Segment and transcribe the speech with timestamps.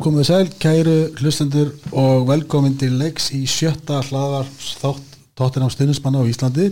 [0.00, 4.48] Komið sæl, kæru hlustendur og velkomin til leiks í sjötta hlaðar
[4.80, 6.66] þátt tóttin á stuðnismanna á Íslandi.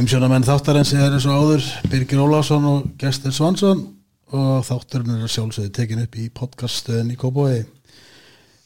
[0.00, 3.82] Umsjónamenn þáttarins er eins og áður Birgir Ólásson og Gestur Svansson
[4.30, 7.66] og þátturinn er sjálfsögði tekin upp í podcaststöðin í Kópói.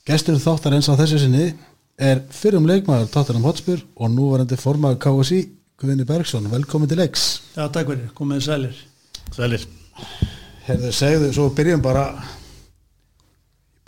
[0.05, 1.51] Gestur þáttarins á þessu sinni
[1.97, 5.43] er fyrrum leikmaður tóttinam Hotspur og núvarandi formaður KSI
[5.81, 6.51] Guðinni Bergson.
[6.53, 7.29] Velkomin til leiks.
[7.57, 8.81] Já, takk fyrir, komið sælir.
[9.35, 9.69] Sælir.
[10.65, 12.09] Herðu, segðu, svo byrjum bara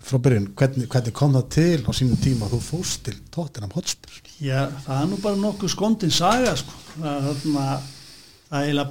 [0.06, 3.74] frá byrjun, hvernig, hvernig kom það til á sínum tíma að þú fóst til tóttinam
[3.74, 4.20] Hotspur?
[4.38, 6.79] Já, það er nú bara nokkuð skondin saga, sko.
[7.01, 8.88] Það, það eiginlega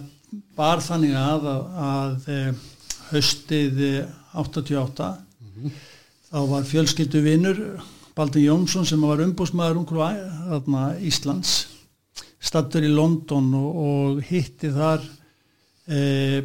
[0.57, 2.63] bar þannig að, að, að eh,
[3.11, 5.09] haustið eh, 88
[6.29, 7.61] þá var fjölskyldu vinnur
[8.15, 11.55] Baldur Jónsson sem var umbúsmaður umhverju Íslands
[12.45, 15.03] stattur í London og, og hitti þar
[15.87, 16.41] eh,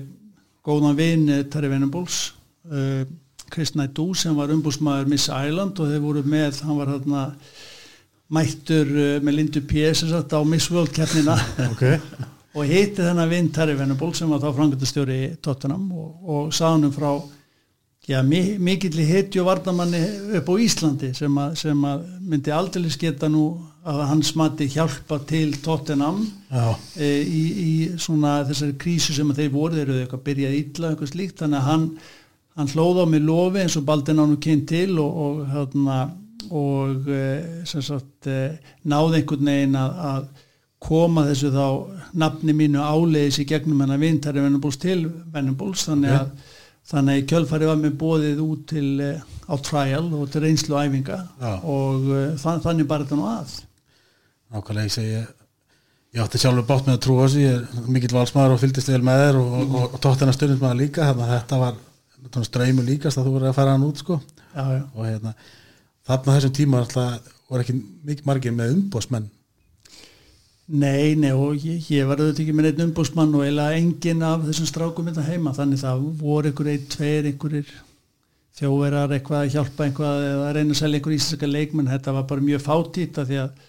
[0.67, 2.23] góðan vinn Terri Venables
[2.71, 3.05] eh,
[3.51, 7.25] Kristnæ Dú sem var umbúsmaður Miss Island og þeir voru með, hann var hérna
[8.31, 10.05] mættur uh, með Lindu P.S.
[10.07, 11.37] á Miss World keppnina
[11.73, 11.99] Okay.
[12.55, 16.95] og hitti þennan vinn Terry Venables sem var þá frangöndastjóri í Tottenham og, og sagðunum
[16.95, 17.11] frá
[18.11, 20.01] já, mi mikill hitti og vardamanni
[20.39, 23.45] upp á Íslandi sem, að, sem að myndi aldrei sketa nú
[23.81, 26.21] að hans mati hjálpa til Tottenham
[27.01, 31.13] e, í, í svona þessari krísu sem þeir voru, þeir eru eitthvað byrjað illa eitthvað
[31.15, 31.87] slíkt, þannig að hann
[32.59, 35.99] hann hlóð á mig lofi eins og Baldur nánu kynnt til og, og, hérna,
[36.51, 37.25] og e,
[37.69, 38.39] sem sagt e,
[38.91, 40.47] náði einhvern veginn að, að
[40.81, 41.67] koma þessu þá
[42.23, 46.31] nafni mínu áleiðis í gegnum hennar vintari Venables til Venables þannig að,
[46.91, 49.11] þannig að í kjölfari var mér bóðið út til e,
[49.51, 51.19] á trial og til reynslu og æfinga.
[51.41, 51.53] Já.
[51.59, 53.61] og e, þann, þannig bara þetta nú að.
[54.51, 55.21] Nákvæmlega ég segi
[56.11, 57.45] ég átti sjálfur bátt með að trúa þessu.
[57.45, 60.81] Ég er mikill valsmaður og fylgdist vel með þér og, og, og, og tóttina stundismaður
[60.81, 61.07] líka.
[61.07, 61.79] Þannig að þetta var
[62.47, 64.21] ströymu líkast að þú verið að fara hann út sko.
[64.55, 64.83] Já, já.
[64.95, 65.35] og hérna
[66.07, 69.29] þarna þessum tíma alltaf voru ekki mikið margir með umbósmenn
[70.71, 74.45] Nei, nei og ég, ég var auðvitað ekki með einn umbúsmann og eiginlega enginn af
[74.47, 75.51] þessum strákum þetta heima.
[75.57, 77.73] Þannig það voru einhver einn, tveir, einhverjir
[78.61, 81.91] þjóverar eitthvað að hjálpa einhvað eða að reyna að selja einhver íslenska leikmenn.
[81.91, 83.67] Þetta var bara mjög fátýta því að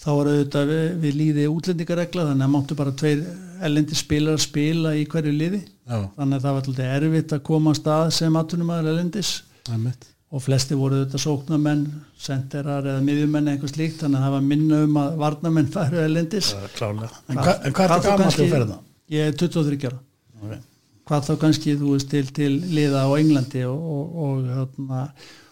[0.00, 3.24] þá var auðvitað við, við líði útlendingaregla þannig að máttu bara tveir
[3.66, 7.44] ellendi spilar að spila í hverju liði Já, þannig að það var alltaf erfitt að
[7.50, 9.34] koma að stað sem atvinnumæður ellendis
[9.68, 11.80] það og flesti voru auðvitað sóknarmenn
[12.20, 16.52] senderar eða miðjumenn eitthvað slíkt þannig að það var minna um að varnamenn færu ellendis.
[16.54, 18.76] En, hva, en hvað er það gaman til að ferða?
[19.10, 19.98] Ég er 23 ára
[20.40, 20.56] Okay.
[21.04, 25.00] hvað þá kannski þú veist til, til liða á Englandi og, og, og, hérna,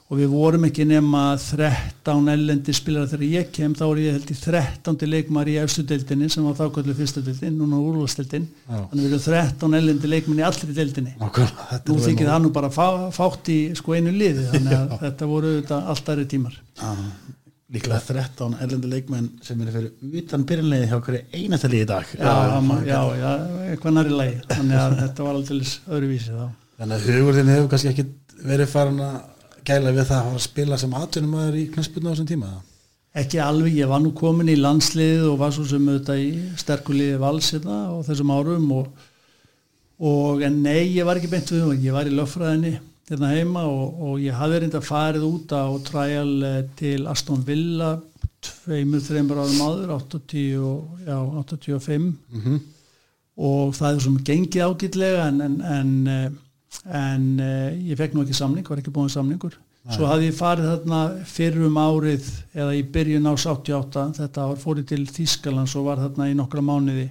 [0.09, 4.31] og við vorum ekki nema 13 ellendi spilara þegar ég kem þá er ég held
[4.33, 5.03] í 13.
[5.13, 8.79] leikmar í efstu deildinni sem var þá kallu fyrstu deildin núna úrvasteildin Já.
[8.89, 11.13] þannig við erum 13 ellendi leikmenn í allri deildinni.
[11.21, 15.31] Þetta nú þykir það nú bara fá, fátt í sko einu liði þannig að þetta
[15.35, 16.59] voru þetta allt aðri tímar.
[16.81, 17.07] Ah,
[17.77, 22.15] líklega 13 erlendi leikmenn sem eru fyrir utan byrjanlegið hjá hverju einasta liði í dag.
[22.17, 23.33] Já, já, já, já,
[23.75, 24.39] eitthvað næri lagi.
[24.57, 26.47] Þannig að þetta var alltaf öðruvísi þá.
[26.79, 28.13] Þannig að hugurðin hefur kannski ekki
[28.49, 29.19] verið farin að
[29.69, 32.51] gæla við það að spila sem atvinnumæður í knæspilna á þessum tíma
[33.19, 36.29] Ekki alveg, ég var nú komin í landsliðið og var svo sem auðvitað í
[36.61, 38.91] sterkuliði valsina á þessum árum og,
[39.99, 42.75] og en nei, ég var ekki beint við það, ég var í löffræðinni
[43.09, 47.95] hérna heima og, og ég hafði reynda farið út á trial eh, til Aston Villa
[48.45, 52.59] tveimur, þreimur árum áður 80, og- já, 85 mm -hmm.
[53.37, 56.31] og það er svona gengið ágætlega en, en, en, eh,
[56.85, 59.57] en eh, ég fekk nú ekki samning, var ekki búin samningur.
[59.89, 64.91] Svo hafði ég farið þarna fyrrum árið eða í byrjun ás 88 þetta ár fórið
[64.91, 67.07] til Þískalands og var þarna í nokkra mánuði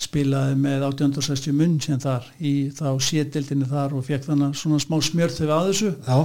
[0.00, 4.96] spilaði með 1860 munn sem þar í þá sétildinni þar og fekk þannig svona smá
[5.06, 5.90] smjörþöfi að þessu.
[6.06, 6.18] Já,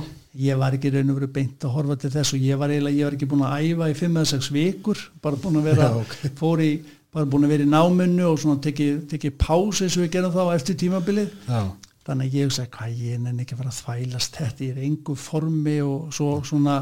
[0.45, 2.97] ég var ekki raun og verið beint að horfa til þess og ég var eiginlega,
[3.01, 6.15] ég var ekki búin að æfa í 5-6 vikur, bara búin að vera Já, ok.
[6.39, 6.71] fór í,
[7.15, 10.35] bara búin að vera í námunnu og svona tekið teki pás eins og við gerum
[10.35, 11.35] þá eftir tímabilið.
[11.51, 11.61] Já,
[12.05, 14.87] þannig að ég hugsaði hvað ég nenni ekki að fara að þvælast þetta er í
[14.89, 16.79] engu formi og svo svona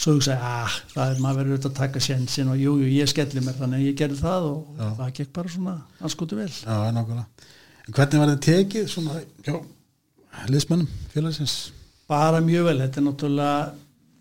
[0.00, 3.10] svo hugsaði að það er maður verið auðvitað að taka sjensin og jú, jú, ég
[3.10, 4.86] skelli mér þannig að ég gerði það og Já.
[5.00, 6.50] það gekk bara svona anskotu vel.
[6.50, 6.76] Já,
[7.90, 9.54] En hvernig var þetta tekið svona, já,
[10.52, 11.54] liðsmönnum félagsins?
[12.10, 13.54] Bara mjög vel, þetta er náttúrulega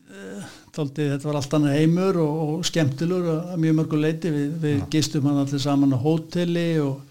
[0.09, 4.31] uh, tóldi, þetta var allt annar heimur og, og skemmtilur að mjög mörgu leiti.
[4.33, 7.03] Við, við gistum hann allir saman á hóteli og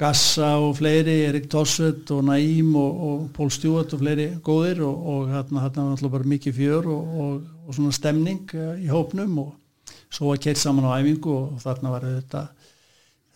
[0.00, 5.06] Gassa og fleiri, Erik Tossut og Naím og, og Pól Stjúart og fleiri góðir og,
[5.12, 9.90] og hérna var náttúrulega bara mikið fjör og, og, svona stemning uh, í hópnum og
[10.08, 12.44] svo var keitt saman á æfingu og þarna var þetta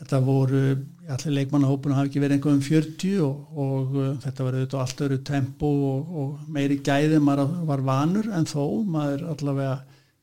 [0.01, 0.63] þetta voru,
[1.05, 5.73] allir leikmannahópunum hafi ekki verið einhverjum 40 og, uh, þetta var auðvitað allt öru tempo
[5.91, 9.77] og, meiri gæði maður var vanur en þó maður allavega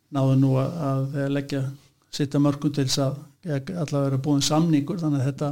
[0.09, 1.61] náðu nú að, að leggja
[2.11, 5.51] sitta mörgum til þess að allavega vera búin samningur þannig að þetta,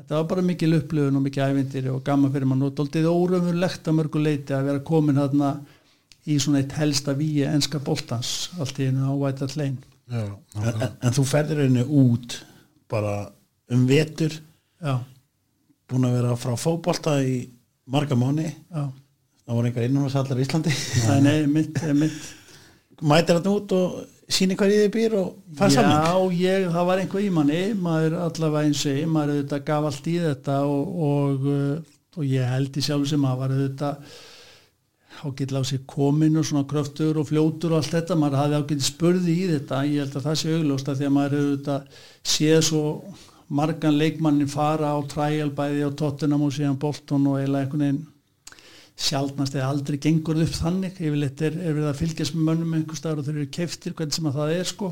[0.00, 3.88] þetta var bara mikil upplöfun og mikil ævindir og gaman fyrir mann og doldið óröfurlegt
[3.90, 5.52] að mörgu leiti að vera komin hérna
[6.26, 9.80] í svona eitt helsta víi enska boltans allt í einu á White Hart Lane.
[10.10, 10.24] Já,
[10.58, 12.40] en, en, en þú ferðir henni út
[12.90, 13.30] bara
[13.70, 14.34] um vetur
[14.80, 14.96] Já,
[15.90, 17.42] búin að vera frá fótbolta í
[17.90, 18.84] marga mánu já,
[19.44, 20.72] það voru einhver innanvarsallar í Íslandi.
[20.72, 23.98] Það er nei, mitt, mitt mætir þetta út og
[24.34, 27.60] síni hvað í þið býr og fær samning Já, ég, það var einhver í manni
[27.86, 32.52] maður allavega eins og maður auðvitað gaf allt í þetta og, og, uh, og ég
[32.54, 34.20] held í sjálf sem maður var auðvitað
[35.20, 38.86] ágætla á sig komin og svona kröftur og fljótur og allt þetta, maður hafði ágætið
[38.86, 42.84] spurði í þetta, ég held að það sé augljósta því að maður auðvitað séð svo
[43.50, 48.02] margan leikmannin fara á trial bæði á Tottenham og síðan Bolton og eiginlega einhvern veginn
[49.00, 51.00] sjálfnast eða aldrei gengur upp þannig.
[51.00, 54.16] Yfirleitt er, er verið að fylgjast með mönnum einhver staðar og þeir eru keiftir hvernig
[54.16, 54.90] sem að það er sko.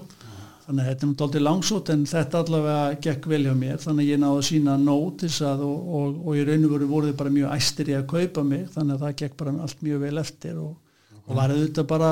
[0.69, 3.79] Þannig að þetta er náttúrulega langsótt en þetta allavega gekk vel hjá mér.
[3.81, 6.89] Þannig að ég náðu að sína nótis að og, og, og í raun og veru
[6.91, 8.67] voru þið bara mjög æstir í að kaupa mig.
[8.75, 10.75] Þannig að það gekk bara allt mjög vel eftir og,
[11.25, 12.11] og var auðvitað bara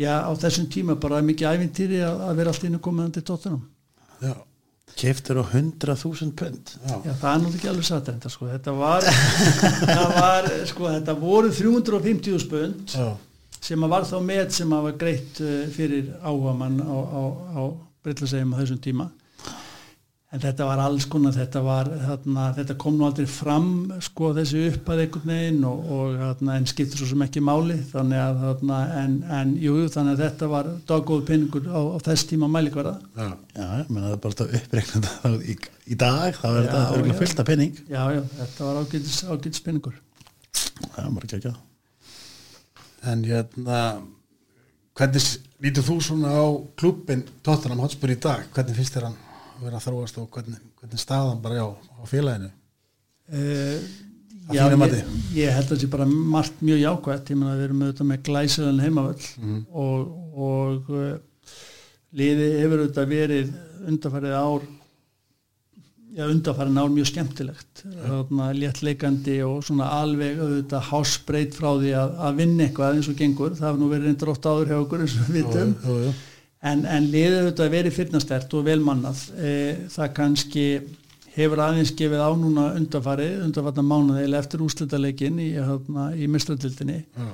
[0.00, 3.26] já á þessum tíma bara mikið ævintýri að, að vera allt inn og komið til
[3.30, 3.62] tóttunum.
[4.20, 4.34] Já,
[4.98, 6.72] keftur á 100.000 pund.
[6.86, 9.06] Já, Já, það er náttúrulega ekki alveg satt þetta sko, þetta var,
[10.20, 13.08] var sko, þetta voru 350 spönd já,
[13.60, 17.22] sem að var þá með sem að var greitt uh, fyrir áhuga mann á, á,
[17.56, 17.62] á
[18.04, 19.08] Brillasegum á þessum tíma
[20.30, 23.70] en þetta var alls konar þetta var, þarna, þetta kom nú aldrei fram
[24.04, 27.80] sko þessi uppað einhvern veginn og, og þarna, en skiptir svo sem ekki máli.
[27.90, 32.28] Þannig að þarna, en, en jú, þannig að þetta var daggóð pinningur á, á þess
[32.30, 32.94] tíma mælikvarða.
[33.16, 35.56] Já, já, ég menna það er bara að uppreikna þetta í,
[35.90, 37.18] í dag, þá er Já, þetta örgulega já.
[37.24, 39.98] fullt af penning já, já, þetta var ágætis, ágætis pinningur
[40.80, 41.54] það er bara ekki ekki
[43.10, 43.80] en hérna
[45.00, 45.26] hvernig
[45.64, 46.44] lítur þú svona á
[46.78, 48.46] klúbbin Tottenham Hotspur í dag?
[48.54, 49.18] Hvernig finnst þér hann?
[49.18, 49.29] að
[49.66, 52.50] vera að þróast og hvernig, hvernig staðan bara já á félaginu?
[53.30, 53.80] Uh,
[54.50, 57.64] Að já, ég, ég held að það sé bara margt mjög jákvæmt, ég meina við
[57.68, 59.58] erum auðvitað með glæsilegan heimavöll Mhm.
[59.70, 61.54] og, og uh,
[62.18, 63.52] liði hefur auðvitað verið
[63.86, 64.64] undarfærið ár
[66.16, 67.84] já, undarfærið ár mjög skemmtilegt.
[68.02, 73.20] Þarna léttleikandi og svona alveg auðvitað hásbreyt frá því að, að vinna eitthvað eins og
[73.22, 75.76] gengur, það hefur nú verið reyndar oft áður hjá okkur eins og við vitum.
[75.86, 76.12] jú,
[76.62, 79.52] en, en liðið auðvitað verið fyrnastert og velmannað e,
[79.92, 80.64] það kannski
[81.36, 86.98] hefur aðeins gefið á núna undarfarið, undarfarnar mánuði eða eftir úslitaleikin í, hérna, í mistratildinni
[87.04, 87.30] já,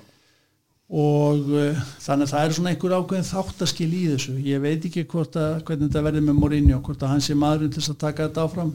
[0.86, 4.34] og uh, þannig að það er svona einhver ákveðin þáttaskil í þessu.
[4.46, 7.82] Ég veit ekki að, hvernig þetta verður með Mourinho, hvort að hann sé maðurinn til
[7.82, 8.70] að taka þetta áfram.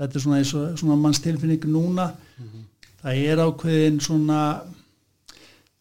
[0.00, 2.08] Þetta er svona, svona manns tilfinning núna
[3.02, 4.40] það er ákveðin svona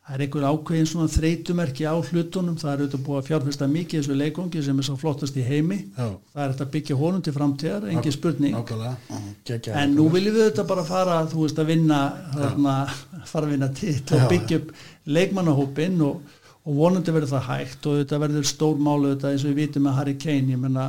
[0.08, 4.00] það er einhver ákveðin svona þreytumerki á hlutunum, það er auðvitað búið að fjárfesta mikið
[4.00, 5.78] þessu leikongi sem er svo flottast í heimi.
[5.98, 8.56] Já, það er þetta að byggja honum til framtíðar, engin spurning.
[8.56, 9.76] nákvæmlega.
[9.82, 12.00] En nú viljum við þetta bara fara þú veist að vinna
[12.38, 12.76] þarna,
[13.34, 14.28] fara að vinna til og Já.
[14.32, 14.72] byggja upp
[15.18, 16.22] leikmannahópin og,
[16.64, 19.88] og vonandi verður það hægt og þetta verður stór málu þetta eins og við vitum
[19.90, 20.54] með Harry Kane.
[20.56, 20.88] Ég menna,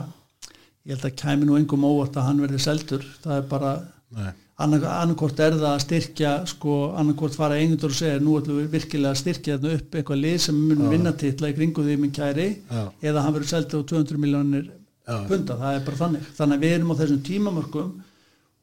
[0.86, 3.08] ég held að kæmi nú engum óvart að hann verður seldur.
[3.26, 3.74] Það er bara,
[4.14, 8.72] Nei, annarkort er það að styrkja sko, annarkort fara einhundur og segja nú ætlum við
[8.72, 12.14] virkilega að styrkja þetta upp eitthvað lið sem mun vinna titla í kringu því minn
[12.16, 12.80] kæri Já.
[13.10, 14.64] eða hann verður seldur á 200 miljónir
[15.06, 15.20] Já.
[15.28, 16.26] punda, það er bara þannig.
[16.40, 17.92] Þannig að við erum á þessum tímamörkum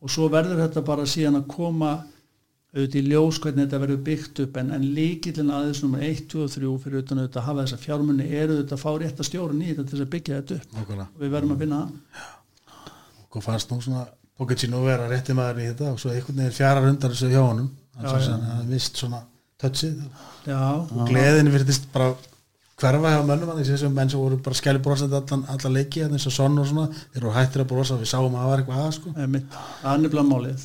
[0.03, 1.93] og svo verður þetta bara síðan að koma
[2.75, 4.59] auðvitað í ljós hvernig þetta verður byggt upp.
[4.59, 7.79] En, en líkillin aðeins nummer 1, 2 og 3 fyrir utan auðvitað að hafa þessa
[7.85, 10.59] fjármunni eru auðvitað að fá rétt að stjórn í þetta til þess að byggja þetta
[10.59, 10.75] upp.
[10.75, 11.07] Nákvæmlega.
[11.15, 12.27] Og við verðum að finna það.
[13.31, 14.03] Og fannst nú svona
[14.35, 17.71] Pochettino vera rétti maður í þetta og svo einhvern veginn fjarar undan þessu hjá honum.
[17.95, 18.53] Já, hann já.
[18.57, 19.21] hann vist svona
[20.45, 22.11] Já, og gleðin virðist bara
[22.75, 26.25] hverfa hjá mönnum hann þessum menn sem voru bara skæli brosandi allan, allan leiki eins
[26.27, 28.81] og sonn og svona þeir eru hættir að brosa við sáum að það var eitthvað
[28.83, 29.13] að sko.
[29.15, 29.55] Einmitt,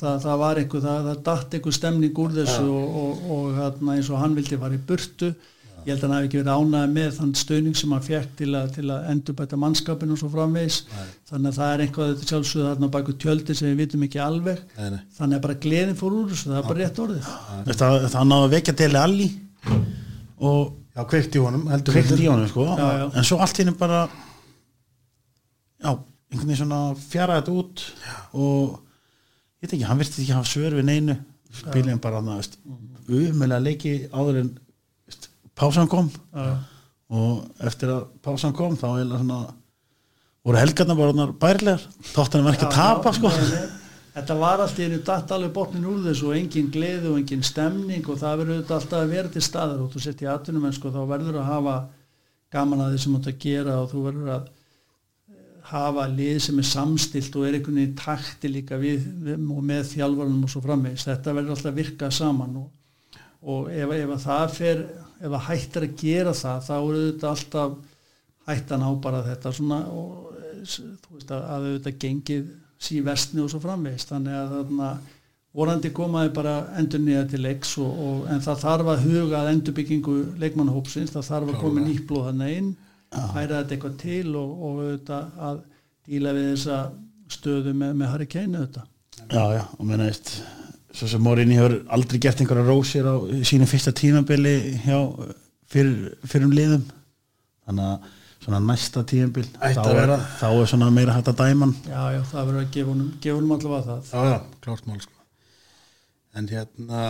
[0.01, 3.95] það það, var einhver, það, það datt einhver stemning úr þessu og, og, og hérna,
[3.95, 5.31] eins og hann vildi fara í burtu
[5.85, 8.49] ég held að hann hafi ekki verið ánæði með þann stöðning sem hann fekk til
[8.57, 10.81] að, til að endurbæta mannskapin og svo framvegis.
[11.31, 14.61] Þannig að það er einhvað þetta sjálfsögðu þarna baku tjöldi sem við vitum ekki alveg.
[14.77, 14.99] Nei, nei.
[15.17, 17.31] þannig að bara gleðin fór úr þessu, það er bara rétt orðið.
[17.71, 19.31] Það, það náðu að vekja til alli
[20.41, 22.65] og Já, kveikt í honum heldur kveikt í honum sko.
[22.75, 23.05] Já, já.
[23.15, 24.01] en svo allt í henni bara
[25.79, 27.83] já, einhvern veginn svona fjara þetta út
[28.35, 31.15] og ég veit ekki, hann virti ekki hafa svör við neinu.
[31.55, 32.57] Spilin bara að
[33.07, 34.51] umulega leiki áður en
[35.57, 36.11] pásan kom.
[36.33, 36.51] Já.
[37.11, 39.41] og eftir að pásan kom þá svona
[40.45, 41.85] voru helgarna bara orðnar bærilegar.
[42.15, 43.31] Tóttan var ekki að tapa sko.
[44.11, 47.45] Þetta var allt í einu datt alveg botnin úr þessu og engin gleði og engin
[47.47, 49.83] stemning og það verður auðvitað alltaf að vera til staðar.
[49.85, 51.75] Og þú sett í atvinnum en sko þá verður að hafa
[52.51, 56.41] gaman að því sem þú ert að gera og þú verður að eh, hafa lið
[56.43, 60.43] sem er samstilt og er einhvern veginn í takti líka við, við og með þjálfarnum
[60.43, 61.07] og svo framvegis.
[61.07, 62.67] Þetta verður alltaf að virka saman og,
[63.41, 64.83] og ef, ef að það fer
[65.21, 67.79] ef að hættir að gera það þá eru þetta alltaf
[68.49, 70.29] hættan á bara þetta svona og
[70.65, 74.07] þú veist að, að þetta gengið síverstni og svo framvegis.
[74.09, 74.91] Þannig að þarna
[75.57, 79.51] vorandi komaði bara endur nýja til leiks og, og, en það þarf að huga að
[79.55, 82.71] endurbyggingu leikmannahópsins, það þarf að koma nýtt blóð hann inn,
[83.11, 85.61] hæra þetta eitthvað til og, og auðvitað að
[86.07, 86.79] díla við þessa
[87.31, 88.87] stöðu með, með Harry Kane auðvitað.
[89.31, 90.33] já já og menna veist
[90.95, 93.15] svo sem Morini hefur aldrei gert einhverja rósir á
[93.47, 94.97] sínu fyrsta tímabili hjá
[95.71, 96.83] fyrir, fyrir um liðum.
[97.67, 98.09] Þannig að
[98.41, 102.47] svona næsta tímabil þá, er- þá er svona meira hægt að dæman Já, já, það
[102.47, 104.01] verður að gefa honum, gefa honum allavega það.
[104.09, 105.17] Já, já, klárt mál sko.
[106.39, 107.01] En hérna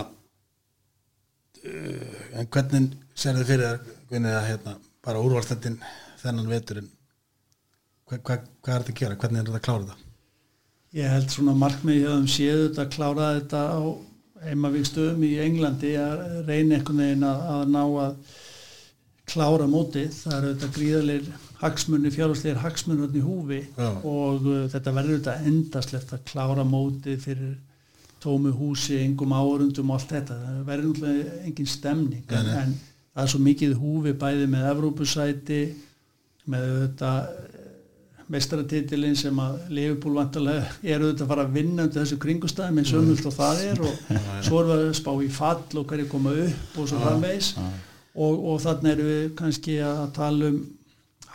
[1.65, 4.73] uh, en hvernig sér þið fyrir þér Gunnið að hérna,
[5.07, 5.77] bara úrvalstættin
[6.21, 6.89] þennan veturinn?
[8.09, 10.09] Hva, hva, hvað er þetta að gera, hvernig er þetta að klára þetta
[10.91, 13.79] Ég held svona markmiði að um séu þetta að klára þetta á
[14.41, 18.33] heimavíkstöðum í Englandi að reyna einhvern veginn að, að ná að
[19.31, 20.10] klára mótið.
[20.17, 21.29] Það eru þetta gríðalegir
[21.62, 23.89] hagsmunni, fjárháslegir hagsmunni í húfi Já.
[24.01, 27.53] og uh, þetta verður þetta endaslegt að klára mótið fyrir
[28.21, 30.39] tómu húsi, engum árundum og allt þetta.
[30.41, 32.57] Það verður náttúrulega engin stemning Nei, nei.
[32.65, 32.75] en
[33.13, 35.62] það er svo mikið húfi bæði með Evrópusæti
[36.51, 37.15] með þetta
[38.31, 42.93] meistaratitilinn sem að Leifupúl vantarlega eru þetta að fara að vinna undir þessu kringustæðum eins
[42.97, 44.11] ömult og það er og
[44.47, 48.35] svo erum við að spá í fall og hverju koma upp og svo framvegs og,
[48.35, 50.61] og þannig erum við kannski að tala um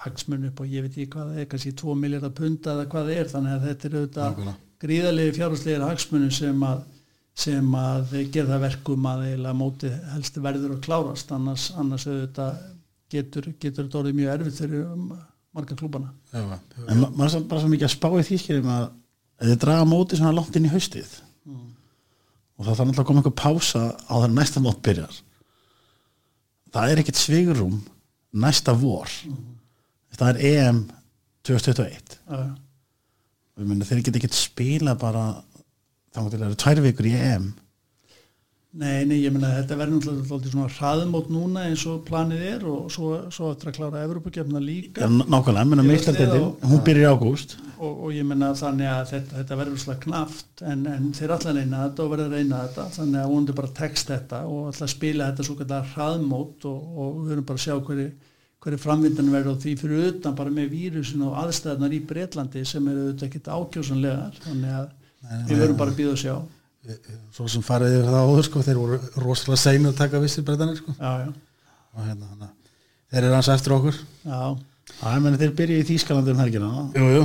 [0.06, 3.08] hagsmunni upp og ég veit ekki hvað það er kannski 2 miljardar punda eða hvað
[3.08, 3.30] það er.
[3.32, 6.84] Þannig að þetta eru þetta gríðarlegi fjárháslegir hagsmunni sem að
[7.36, 11.32] sem að gera það verkum að eiginlega móti helst verður að klárast.
[11.36, 12.06] Annars, annars
[13.12, 15.10] getur, getur þetta orðið mjög erfitt um,
[15.56, 16.12] marga klúbana
[16.86, 18.86] en ma maður er bara svo mikið að spá í því skiljum að
[19.46, 21.14] þið draga mótið svona langt inn í haustið
[22.56, 25.18] og það þarf náttúrulega að koma einhver pása á það næsta mót byrjar
[26.76, 27.76] það er ekkert svigrum
[28.36, 29.08] næsta vor.
[30.16, 30.78] Það er EM
[31.46, 32.54] 2021 Já, já.
[33.56, 35.22] Ég meina, þeir geta ekkert spila bara
[36.12, 37.46] til að það tvær vikur í EM
[38.76, 42.90] Nei, nei, ég meina þetta verður náttúrulega svona hraðmót núna eins og planið er og
[42.92, 45.06] svo, svo eftir að klára Evrópakefna líka.
[45.06, 47.54] Já, nákvæmlega, veist það, hún byrjar í ágúst.
[47.76, 51.56] Og, og ég meina þannig að þetta, þetta verður svona knaft en, en þeir allar
[51.56, 54.92] reyna þetta og verður að reyna þetta þannig að vonandi bara tekst þetta og allar
[54.92, 58.06] spila þetta svo kallar hraðmót og, og við verðum bara að sjá hverju,
[58.64, 62.92] hverju framvindan verður og því fyrir utan bara með vírusin og aðstæðnar í Breitlandi sem
[62.92, 64.95] eru auðvitað ekkit ákjósanlegar þannig að
[65.50, 66.37] við verðum bara að býða og sjá
[67.34, 70.78] svo sem farið yfir það áður sko, þeir voru rosalega seinu að taka vissir breytanir
[70.80, 70.94] sko.
[71.00, 72.50] Og hérna, hana,
[73.10, 74.00] þeir eru hans eftir okkur.
[74.26, 74.40] Já,
[74.96, 76.68] Það er meina þeir byrja í Þýskalandi um helgina.
[76.94, 77.24] Jú, jú,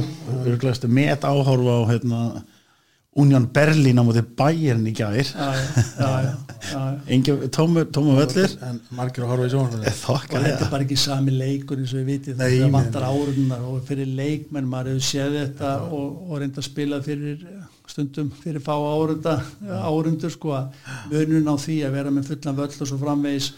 [0.50, 2.22] Örglæstu met áhorfa á hérna,
[3.22, 4.94] Union Berlin á móti Bayern í
[7.52, 9.84] tómu, tómu völlir en margir að horfa í sjónvarpinu.
[9.84, 13.82] Og þetta er bara ekki sami leikur eins og við vitið það vantar árunar og
[13.88, 17.44] fyrir leikmenn maður hefur séð þetta og, og reynda að spila fyrir
[17.92, 20.78] stundum fyrir fá árunda árundur sko að
[21.12, 23.52] munun á því að vera með fullan völl og svo framvegis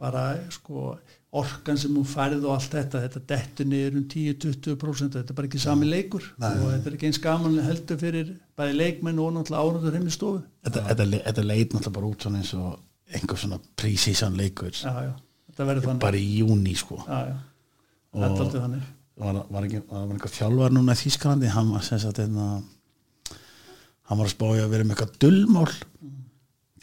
[0.00, 0.94] bara sko
[1.34, 5.48] orkan sem hún færð og allt þetta þetta dettur niður um 10-20% þetta er bara
[5.48, 6.26] ekki sami leikur.
[6.38, 6.50] Nei.
[6.52, 10.14] og þetta er ekki eins gaman heldur fyrir bæði leikmenn og náttúrulega árundur heim í
[10.14, 10.42] stofu.
[10.66, 14.78] Þetta, þetta, þetta leit náttúrulega bara út svona eins og einhver svona prísísan leikur.
[14.78, 15.12] Já, já,
[15.50, 16.04] þetta verður þannig.
[16.06, 17.00] Bara í júni sko.
[17.02, 17.18] Já,
[18.14, 18.86] þetta er alltaf þannig.
[19.24, 21.50] var, var, ekki, var einhver þjálfar núna í Þýskalandi?
[21.54, 22.48] Hann var sem sagt einna,
[24.08, 25.68] hann var að spája að vera með eitthvað dullmál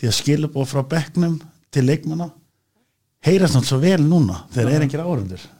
[0.02, 1.40] því að skilabóð frá bekknum
[1.72, 2.32] til leikmanna
[3.22, 4.86] heyrast náttúrulega svo vel núna þegar er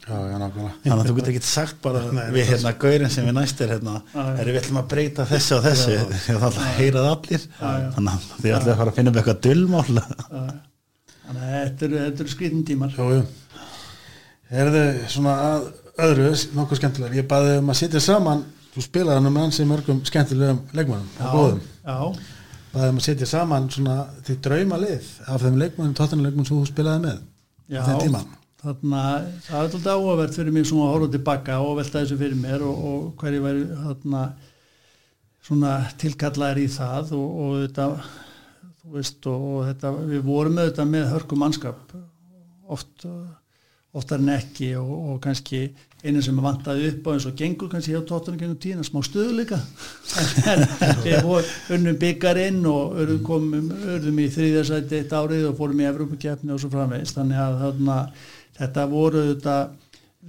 [0.02, 0.72] já, nákvæmlega.
[0.82, 2.00] Þannig að þú getur ekki sagt bara
[2.34, 4.24] við hérna gaurin sem við næst er hérna já.
[4.32, 5.94] er við ætlum að breyta þessu og þessu.
[6.24, 9.40] Því að það heyrað allir þannig að þið ætlum að fara að finna upp eitthvað
[9.46, 10.02] dullmál.
[11.22, 12.98] Þannig að þetta eru, skritin tímar.
[12.98, 13.22] Jú
[14.52, 15.68] Herðu, svona að
[16.04, 18.42] öðru nokkuð skemmtilega, ég baði um að sitja saman
[18.72, 21.64] þú spilaði hann með ansi mörgum skemmtilegum leikmannum og góðum.
[21.84, 21.98] já,
[22.72, 26.70] baði um að sitja saman svona því drauma lið af þeim leikmannum, tóttunarleikmannum sem þú
[26.70, 27.18] spilaði með
[27.72, 28.22] já tíma.
[28.62, 29.02] þarna,
[29.46, 32.64] það er alltaf áhugavert fyrir mig svona að horfa tilbaka og velta þessu fyrir mér
[32.64, 34.24] og, og hverju væri þarna
[35.42, 37.88] svona tilkallaðir í það og, og þetta
[38.82, 41.94] þú veist og, og þetta, við vorum með þetta með hörku mannskap
[42.72, 43.06] oft,
[43.92, 45.66] oftar en ekki og, og kannski
[46.02, 49.60] einu sem vantaði upp á eins og gengur kannski hjá tóttunum gengum tíðina, smá stöðuleika
[50.50, 50.64] en
[51.04, 51.28] við
[51.76, 56.60] unnum byggarinn og urðum, komum, urðum í þrýðarsæti eitt árið og fórum í Evrópakefni og
[56.62, 58.00] svo framvegist þannig að þarna,
[58.58, 59.56] þetta voru þetta,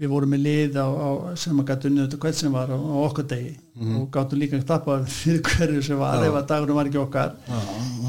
[0.04, 1.10] við vorum með lið á, á,
[1.42, 3.54] sem að gætu unnið þetta hvert sem var á, á okkar degi.
[3.98, 7.36] Og gáttum líka að tappa fyrir hverju sem var ef að dagurum var ekki okkar.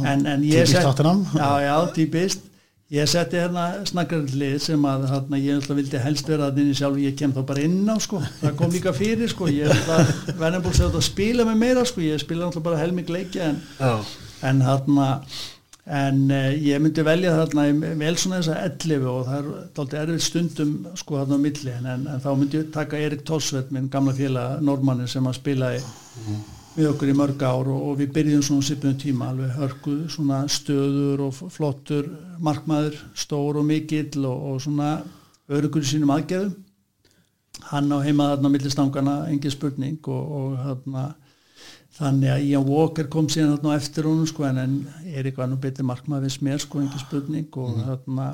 [0.04, 1.24] En, en ég Típist Tottenham.
[1.32, 2.50] já, já, típist
[2.92, 7.00] ég setti hérna snakkarlið sem að hérna, ég ætla vildi helst vera að inni sjálf
[7.00, 8.20] ég kem þá bara inn á sko.
[8.42, 9.48] Það kom líka fyrir sko.
[9.52, 9.72] Ég
[10.40, 12.04] Vennerbúl segði að spila með meira sko.
[12.04, 13.92] Ég spila náttúrulega bara helming leikja en, Já,
[14.50, 15.08] en hérna
[15.84, 17.66] en uh, ég myndi velja þarna
[18.00, 21.88] vel svona þessa 11 og það er dálítið erfið stundum sko þarna á milli en,
[21.92, 25.74] en, en þá myndi ég taka Erik Tolsveit minn gamla félag Normanni sem að spila
[25.76, 25.82] í
[26.74, 30.42] við okkur í mörg ár og, og við byrjum svona sipnum tíma alveg hörku svona
[30.50, 32.08] stöður og flottur
[32.42, 34.96] markmaður, stór og mikill og, og svona
[35.48, 36.56] örugur í sínum aðgerðum.
[37.70, 41.04] Hann á heima þarna á milli stangana, engin spurning og, og þarna
[41.94, 45.50] þannig að Ian Walker kom síðan þarna á eftir honum sko en, en Erik var
[45.50, 48.32] nú betur markmaður við smér sko, engin spurning og þarna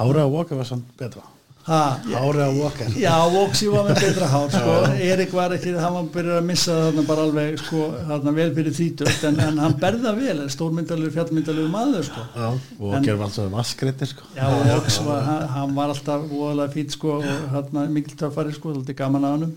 [0.00, 1.22] Hára og Walker var samt betra
[1.66, 4.74] Hára og Walker Já, Voxi var með betra hár sko.
[5.04, 8.74] Erik var ekki, hann var byrjað að missa þarna bara alveg sko, þarna vel fyrir
[8.78, 12.24] þrítugt en, en hann berða vel, stórmyndalur fjallmyndalur maður sko.
[12.34, 12.46] já,
[12.80, 17.18] Walker var alltaf vaskreitir sko Já, Vox var, hann, hann var alltaf voðalega fít sko
[17.20, 19.52] og þarna mikil töffari sko, þetta er gaman að hann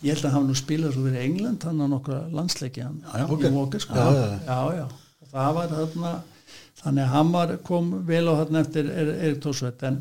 [0.00, 3.18] Ég held að hann nú spilað svo fyrir England, hann á nokkra landsleiki hann, Já,
[3.20, 3.26] já.
[3.28, 3.50] í.
[3.52, 3.96] Walker sko.
[3.96, 4.38] Já, já, já.
[4.46, 4.86] já, já.
[5.20, 6.12] Og það var þarna,
[6.80, 9.98] þannig að hann var, kom vel á þarna eftir Er- Erik Tórsveit en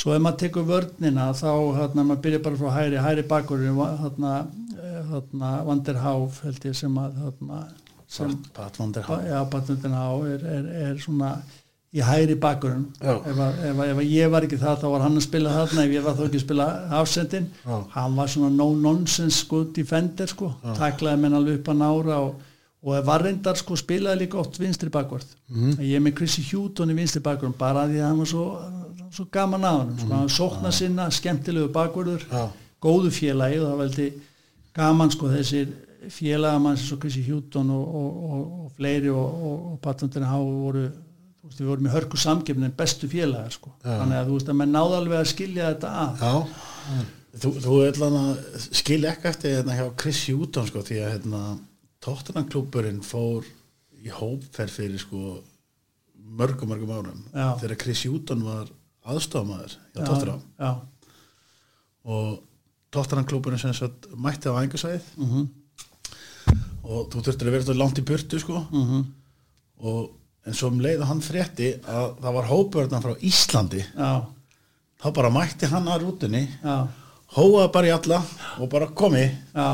[0.00, 4.34] svo ef maður tekur vörnina þá hérna maður byrja bara frá hæri hæri bakurinn hérna,
[4.80, 7.62] eh, hérna Vanderháf held ég sem að hérna,
[8.08, 11.34] sem, Pat van der ba, Haan já, Batnundin á er, er, er svona
[11.92, 13.16] í hæri bakurinn Já.
[13.18, 15.50] ef, að- ef, að- ef að ég var ekki það þá var hann að spila
[15.58, 16.66] þarna ef ég var þá ekki að spila
[17.00, 17.78] afsendin Já.
[17.96, 22.34] hann var svona no nonsense sko defender sko, taklaði menn alveg upp að nára og,
[22.82, 25.72] og var reyndar sko spilaði líka oft vinstri bakvörð Mhm.
[25.82, 28.46] ég er með Chrissy Houghton í vinstri bakvörð bara því að hann var svo,
[29.10, 32.42] svo gaman að hann sko, hann sókna sinna, skemmtilegu bakvörður Já.
[32.82, 34.08] góðu félagi og það veldi
[34.76, 35.70] gaman sko þessir
[36.14, 41.48] félagamann sem svo Chrissy Houghton og, og, og, og fleiri og, Patundin Há voru þú
[41.50, 43.96] veist, við vorum í hörku samgefni en bestu félagar sko Já.
[44.00, 47.74] þannig að þú veist að menn náðu alveg að skilja þetta að já, Þú, þú
[47.86, 51.42] ætla að skilja ekki eftir hérna hjá Chris Houghton sko því að hérna
[52.02, 53.46] Tottenham klúburinn fór
[54.00, 55.36] í hópferð fyrir sko
[56.40, 57.52] mörgum mörgum árum Já.
[57.60, 58.70] þegar Chris Houghton var
[59.08, 60.80] aðstofamæður hjá Já, Tottenham.
[62.04, 62.38] og
[62.90, 65.44] Tottenham klúburinn sem sagt mætti á æfingarsæðið mhm,
[66.84, 68.64] og þú þurftir að vera þetta langt í burtu sko.
[68.74, 69.04] Mhm,
[69.86, 74.10] og en svo um leið að hann frétti að það var hópverðan frá Íslandi já,
[75.00, 76.76] þá bara mætti hann að rútunni já,
[77.36, 78.20] hóaði bara í alla
[78.58, 79.26] og bara komi.
[79.54, 79.68] Já,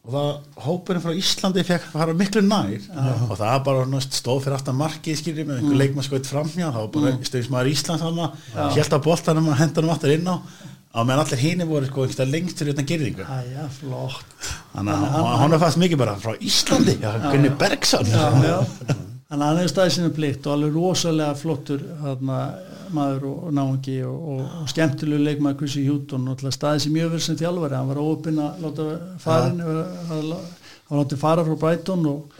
[0.00, 0.30] og það
[0.64, 2.86] hópurinn frá Íslandi fekk að fara miklu nær.
[3.28, 5.82] Og það var bara næst, stóð fyrir aftan markið skilur með einhver mm.
[5.82, 6.70] leikmann skoðið framhjá.
[6.76, 7.26] Var bara mm.
[7.28, 8.22] stöðismæður Íslands hann
[8.78, 10.36] held að boltanum að henda hann aftur inn á.
[10.90, 14.48] Á meðan allir hini voru sko einhversta lengst fyrir utan gerðingu æja, flott.
[14.72, 16.96] Þannig að hann, er fast mikið bara frá Íslandi.
[16.98, 18.10] Já, Gunni Bergson.
[18.10, 18.56] Já, já.
[19.30, 22.40] Þannig að hann hefur staðið sinni plikt og alveg rosalega flottur hana,
[22.96, 27.12] maður og, náungi og, og, og skemmtilegu leikmaður Chrissy Houghton og alltaf staðið sem mjög
[27.14, 27.78] verið sem þjálfari.
[27.78, 28.88] Hann var óöpinn að láta
[29.22, 30.32] farin hann
[30.90, 32.36] var látið fara frá Brighton og,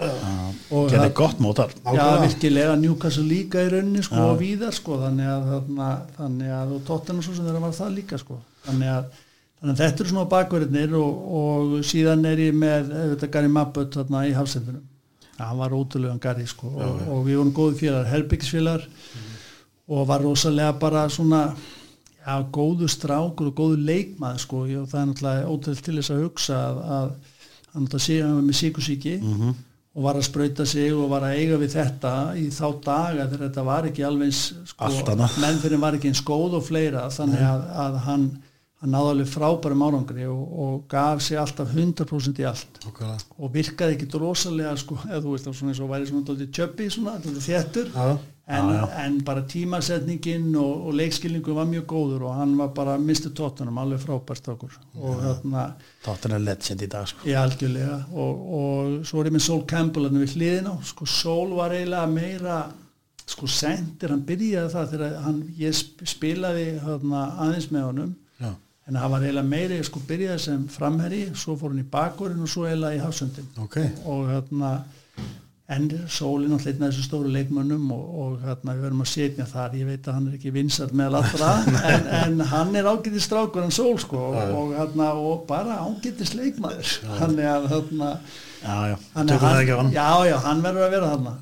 [0.75, 5.31] og gerði gott mótar Já, virkilega Newcastle líka í rauninni sko og víðar sko þannig
[5.31, 8.41] að, þarna, þannig að og Tottenham svo sem þeirra var það líka sko.
[8.67, 9.21] Þannig að,
[9.61, 13.99] þannig að þetta eru svona bakverðinir og, og síðan er ég með þetta Gary Mabbott
[14.01, 14.87] þarna í hafsendunum.
[15.41, 18.89] Hann var ótrúlegan Gary sko og, og við vorum góði félagar, herbyggisfélagar
[19.91, 21.43] og var rosalega bara svona
[22.21, 24.63] já, góðu strákur og góðu leikmað sko.
[24.67, 27.11] Og það er náttúrulega ótrúlega til þess að hugsa að, að
[27.73, 29.55] hann náttúrulega sé hann var með síkusíki Mhm.
[29.97, 33.43] og var að sprauta sig og var að eiga við þetta í þá daga þegar
[33.49, 34.93] þetta var ekki alveg sko,
[35.43, 37.09] mennfyrin var ekki eins góð og fleira.
[37.11, 38.29] Þannig að, að hann,
[38.81, 42.79] hann náði alveg frábærum árangri og, og gaf sig alltaf 100% í allt.
[42.87, 46.47] Okkarlega og virkaði ekki rosalega sko, eða þú veist það svona eins og væri svona
[46.61, 47.17] tjöppi svona,
[47.51, 47.91] þéttur.
[47.91, 48.19] Já.
[48.51, 49.05] En, Já, já.
[49.05, 53.79] en bara tímasetningin og, og leikskilningu var mjög góður og hann var bara minnstu tóttunum
[53.83, 55.65] alveg frábært okkur þarna
[56.05, 57.27] Tottenham legend í dag sko.
[57.29, 57.99] Í algjörlega.
[58.13, 60.73] Og, og svo er ég með Sol Campbell hann við hliðina.
[60.75, 62.59] Á, sko Sol var eiginlega meira
[63.31, 68.15] sko sendir, hann byrjaði það þegar hann, ég sp- spilaði hana, aðeins með honum.
[68.41, 68.51] Já.
[68.91, 72.41] en það var eiginlega meiri, ég sko byrjaði sem framherri, svo fór hann í bakurinn
[72.43, 73.77] og svo eiginlega í hafsöndin ok,
[74.11, 74.71] og hérna
[75.71, 79.47] en sólinn alltaf einn af þessu stóru leikmönnum og, og hérna við verðum að setja
[79.47, 81.51] þar ég veit að hann er ekki vinsart með allra
[81.93, 86.35] en, en hann er ágætið strákur en sól sko og, og, hérna, og bara ágætið
[86.41, 86.97] leikmaður.
[87.21, 88.11] Hann er hérna
[88.65, 89.95] já, já, hann hann.
[89.95, 91.37] Já, já, hann verður að vera þarna.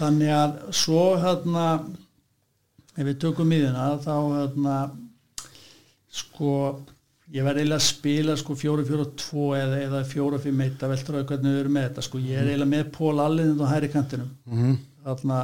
[0.00, 1.66] Þannig að svo hérna
[2.96, 4.78] ef við tökum miðina þá hérna
[6.10, 6.54] sko
[7.30, 11.64] ég verði eiginlega að spila sko 4-4-2 eða, eða 4-5-1 að veltur að hvernig við
[11.64, 12.22] erum með þetta sko.
[12.26, 14.30] Ég er eiginlega með Pól Allind á hæri kantinum.
[14.50, 14.78] Mhm.
[15.00, 15.36] þarna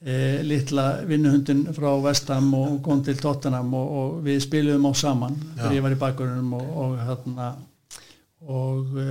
[0.00, 0.14] e,
[0.46, 5.76] litla vinnuhundin frá Vestam og kom til Tottenham og, og við spilum á saman þegar
[5.76, 7.50] ég var í bakgrunum og, og hérna
[8.40, 9.06] og e,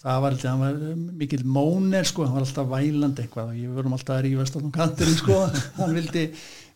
[0.00, 3.76] það var alltaf, hann var mikill móner sko, hann var alltaf vælandi eitthvað og ég
[3.76, 5.38] vorum alltaf að rífast á kantinum sko,
[5.80, 6.26] hann vildi,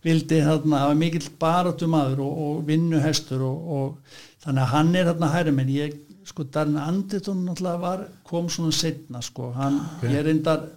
[0.04, 4.94] vildi hérna, hann var mikill barátum maður og, og vinnuhestur og, og þannig að hann
[4.94, 5.72] er hérna hæri menn.
[5.74, 10.68] Ég, sko, Darn Anderton náttúrulega var, kom svona setna sko, hann, ég reyndar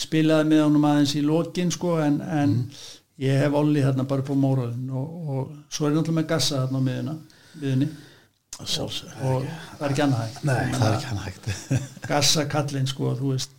[0.00, 2.54] spilaði með honum aðeins í lokin sko, en, en
[3.20, 6.80] ég hef olli hérna bara på móralinn og, og svo er náttúrulega með gassa hérna
[6.80, 7.16] á miðuna,
[7.60, 7.90] miðunni
[8.60, 9.12] Sjálfsög.
[9.24, 9.44] og
[9.78, 11.46] það er ekki annað Nei, það er ekki hann hægt.
[12.10, 13.56] Gassa kallinn sko þú veist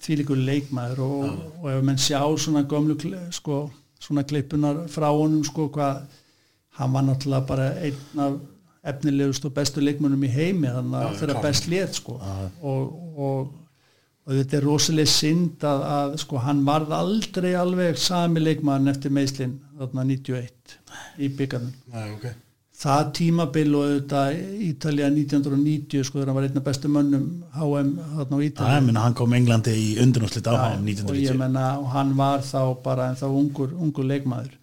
[0.00, 1.24] því líkur leikmaður og,
[1.60, 2.96] og ef menn sjá svona gömlu
[3.34, 3.64] sko,
[4.00, 6.04] svona klippunar frá honum sko hvað
[6.78, 8.38] hann var náttúrulega bara einn af
[8.80, 12.16] efnilegust og bestu leikmönnum í heimi þannig að þeirra best létt sko.
[12.64, 13.50] Og, og,
[14.24, 19.12] og þetta er rosalega synd að, að sko hann varð aldrei alveg sami leikmann eftir
[19.14, 20.78] meðslinn þarna 91
[21.20, 22.30] í byggarnum Nei, ok.
[22.80, 27.90] Það tímabil og auðvitað Ítalja 1990 sko þegar hann var einn af bestu mönnum HM
[28.14, 32.14] þarna á minna hann kom Englandi í undurnúslit á og ég 1990 menna og hann
[32.16, 34.56] var þá bara en þá ungur, ungur leikmaður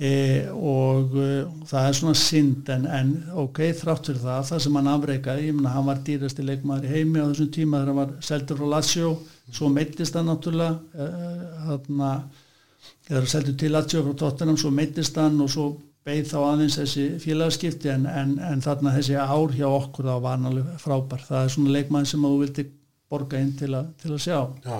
[0.00, 0.12] e,
[0.56, 1.28] og e,
[1.68, 3.10] það er svona synd en, en
[3.44, 6.94] ok, þrátt fyrir það það sem hann afreikaði, ég menna hann var dýrasti leikmaður í
[6.94, 9.12] heimi á þessum tíma þegar hann var seldur frá Lazio,
[9.50, 11.10] svo meittist hann náttúrulega e,
[11.68, 12.02] hann
[13.10, 15.68] hann seldur til Lazio frá Tottenham, svo meittist hann og svo
[16.06, 20.38] beið þá aðeins þessi félagaskipti en, en, en þarna þessi ár hjá okkur þá var
[20.38, 21.24] hann alveg frábær.
[21.26, 22.64] Það er svona leikmaður sem að þú vildi
[23.10, 24.38] borga inn til, a, til að sjá.
[24.64, 24.78] Já,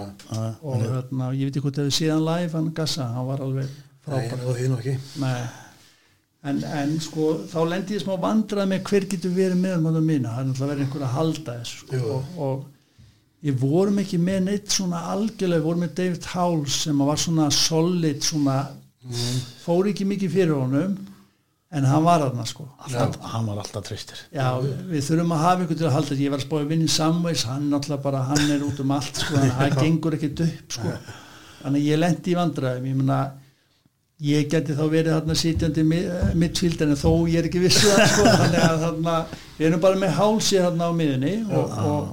[0.62, 3.78] og hérna, ég veit ekki hvort hefur síðan live hann Gassa, hann var alveg
[4.10, 4.96] nei, frábær og því nú ekki.
[5.22, 5.40] Nei.
[6.40, 10.04] En, en sko þá lendi ég smá vandrað með hver getur verið með um þetta
[10.06, 11.98] mína, það er náttúrulega verið einhver að halda þessu sko.
[12.14, 17.02] Og, og ég vorum ekki með neitt svona algjörlega, við vorum með David Howells sem
[17.10, 18.56] var svona solid svona,
[19.66, 20.96] fór ekki mikið fyrir honum
[21.70, 22.64] en hann var aðna sko.
[22.86, 26.32] Alltaf, hann var alltaf tristur Já, við þurfum að hafa ykkur til að halda ég
[26.32, 29.76] var að spáði vinni samvegs, hann náttúrulega bara hann er út um allt, sko, hann,
[29.84, 30.96] gengur ekkert upp sko,
[31.60, 32.88] þannig að ég lendi í vandræðum.
[32.90, 33.20] Ég meina,
[34.20, 35.84] ég geti þá verið þarna sitjandi
[36.38, 39.14] mittfíld en þó ég er ekki vissu það sko, þannig að þarna,
[39.56, 42.12] við erum bara með hálsi þarna á miðunni og, og,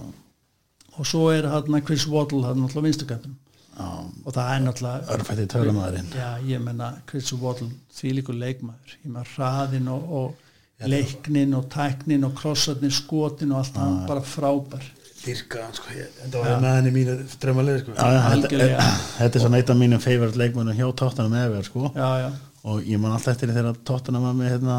[0.96, 3.36] og svo er þarna Chris Waddle þarna náttúrulega vinstukættum
[3.78, 8.96] og það er náttúrulega örfætti töframæðurinn Já, ég menna Chris Waddle því líkur leikmaður.
[9.04, 14.24] Ég menna hraðin og, og leiknin og tæknin og krossarnir skotin og allt hann bara
[14.26, 14.86] frábær
[15.28, 17.96] Dyrka hann sko, ég, en það var með henni mínu drömmalið sko.
[18.00, 18.86] Þetta,
[19.18, 21.92] þetta er svona eitt af mínum favorite leikmönnum hjá Tottenham ever sko.
[21.96, 22.30] já, já,
[22.68, 24.78] og ég man alltaf eftir því þegar Tottenham var með hérna,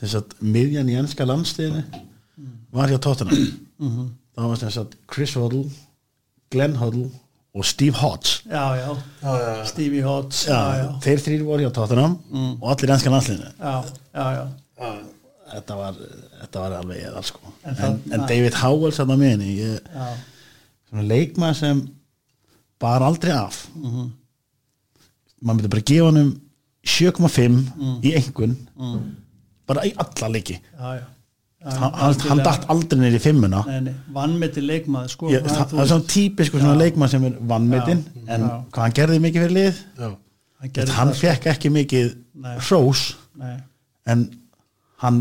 [0.00, 1.84] þess að miðjan í ennska landsliðinu
[2.78, 3.46] var hjá Tottenham.
[3.78, 4.08] Mhm.
[4.38, 5.64] það var þess að Chris Hoddle
[6.54, 7.08] Glenn Hoddle
[7.58, 8.42] og Steve Hodge.
[8.46, 8.88] Já, já,
[9.22, 9.64] Já, já, já.
[9.66, 10.36] Stevie Hodge.
[10.46, 12.14] Já, já, já, þeir þrýr voru hjá Tottenham
[12.60, 13.50] og allir ennska landsliðinu.
[13.58, 14.88] Já, já, já.
[15.48, 15.94] Þetta var,
[16.42, 17.52] þetta var alveg eðal sko.
[17.64, 19.92] En en, en, David Howell satt á miðinni ég,
[20.88, 21.80] svona leikmaður sem
[22.80, 23.66] bar aldrei af.
[23.76, 24.10] Mhm.
[25.38, 26.30] maður myndi bara gefa hann um
[26.88, 28.00] 7,5 Mm.
[28.02, 28.56] í engun
[29.68, 30.56] bara í alla leiki.
[30.78, 31.04] Já, já.
[31.58, 33.64] Já, hann, hann, hann datt aldrei neyri fimmuna.
[33.66, 37.38] Nei, nei, vannmeti leikmaður sko, ég, það, það er svona típisku svona leikmaður sem er
[37.50, 38.52] vannmetinn Já, en já.
[38.72, 39.80] hvað hann gerði mikið fyrir lið?
[39.98, 40.16] Hann,
[40.76, 42.12] gerði hann það, fekk ekki mikið
[42.68, 43.02] hrós
[43.38, 43.56] nei,
[44.06, 44.22] en
[45.02, 45.18] hann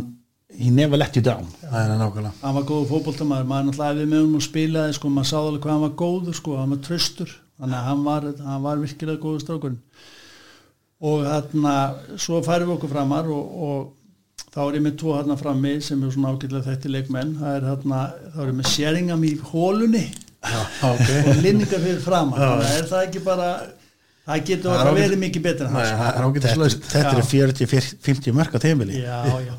[0.58, 1.48] he never let you down.
[1.62, 2.34] Það er nákvæmlega.
[2.42, 5.66] Hann var góður fótboltamaður maður náttúrulega við með honum og spilaði sko, maður sáði alveg
[5.66, 9.24] hvað hann var góður sko, hann var tröstur þannig að hann var, hann var virkilega
[9.24, 9.80] góður strákurinn.
[11.08, 11.76] Og þarna
[12.18, 16.02] svo færum við okkur framar og, og þá er ég með tvo þarna frammi sem
[16.02, 17.36] er svona ágætlega þekki leikmenn.
[17.42, 20.06] Það er þarna, þá er ég með Sheringham í hólunni
[20.48, 21.10] ok.
[21.28, 23.50] og linningar fyrir framar þannig að er það ekki bara
[24.28, 25.80] það getur bara ágætt- verið mikið betur en sko.
[25.80, 29.54] það er þetta, þetta er 40-50 mörg á teimili já, já,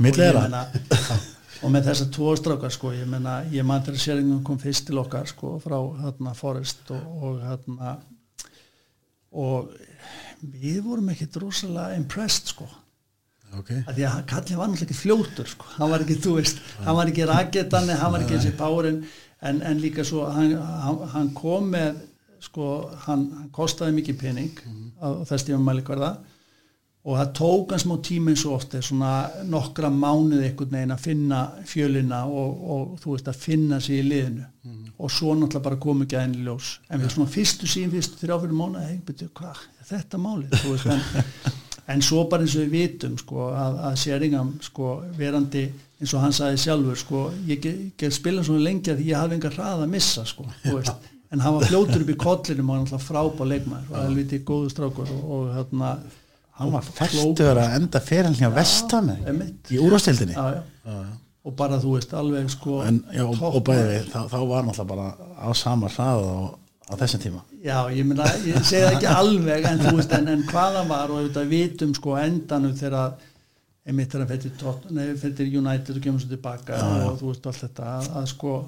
[1.63, 5.01] og, með þessar tvo strákar sko, ég meina, ég man þegar Sheringham kom fyrst til
[5.01, 7.97] okkar sko, frá hérna Forrest og, og hérna
[9.39, 9.73] og
[10.43, 12.69] við vorum ekkit rosalega impressed sko.
[13.59, 13.73] Ok.
[13.89, 15.67] Að því að Kallin var náttúrulega ekki fljótur sko.
[15.79, 18.99] hann var ekki, þú veist, hann var ekki raketan hann var ekki þessi párin
[19.41, 20.53] en, en líka svo, hann,
[20.85, 22.03] hann, hann kom með
[22.45, 22.73] sko,
[23.07, 24.61] hann, hann kostaði mikið pening
[25.03, 26.17] á þess tíma mælikvarða
[27.09, 29.13] og það tók hann smá tíma eins og ofta svona
[29.49, 34.09] nokkra mánuð einhvern veginn að finna fjölina og, og þú veist að finna sig í
[34.09, 34.45] liðinu.
[34.99, 36.73] Og svo náttúrulega bara komu ekki aðeins ljós.
[36.91, 40.89] En við svona fyrstu sín, fyrstu þrjáfyrir mánuð hei, betur, hvað, þetta málið þú veist,
[40.93, 41.55] en,
[41.95, 46.27] en svo bara eins og við vitum sko, að, að Seringham sko, verandi eins og
[46.27, 49.57] hann sagði sjálfur sko, ég get, get spila svona lengi að því ég hafði engar
[49.57, 52.91] hrað að missa sko, þú veist en hann var fljótur upp í kollinum og hann
[52.93, 55.95] var frábá leikmaður og helviti góðu strákur og, og hérna
[56.59, 59.73] hann var og festur að enda fyrir hjá Vestami einmitt.
[59.73, 61.03] í úrvastildinni já, já.
[61.45, 64.91] og bara þú veist alveg sko en, já, og, og bæði þá, þá var náttúrulega
[64.95, 66.37] bara á sama hrað á,
[66.89, 67.45] á þessum tíma.
[67.63, 71.13] Já ég meina, ég segi það ekki alveg en þú veist, en, en hvaða var
[71.13, 73.19] og við vitum sko á endanum þegar
[73.89, 78.13] einmitt þegar hann fyrir United og kemur svo tilbaka og þú veist allt þetta að,
[78.21, 78.59] að sko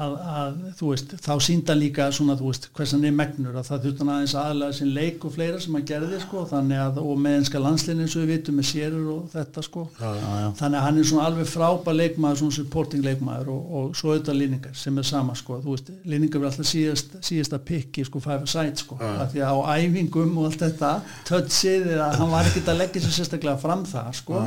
[0.00, 3.86] að, að þú veist, þá sínda líka svona þú veist, hversan er megnur að það
[3.86, 7.62] þurftan aðeins aðlega sinn leik og fleira sem að gerði sko, að, og með enska
[7.62, 9.84] landslinni eins og við vitum með sérur og þetta sko.
[9.98, 10.48] Já, já.
[10.60, 14.40] þannig að hann er svona alveg frábær leikmaður svona supporting leikmaður og, og svo auðvitað
[14.40, 18.46] líningar sem er sama sko, þú veist líningar verður alltaf síðast, síðasta pikki sko, five
[18.46, 20.92] a side sko, af því að á æfingum og allt þetta,
[21.28, 24.44] tötsið að hann var ekkert að leggja sér sérstaklega fram það sko,